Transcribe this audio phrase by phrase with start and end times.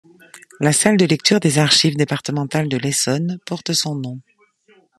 [0.59, 4.19] La salle de lecture des Archives départementales de l'Essonne porte son nom.